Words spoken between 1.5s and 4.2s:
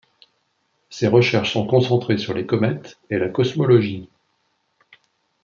sont concentrées sur les comètes et la cosmologie.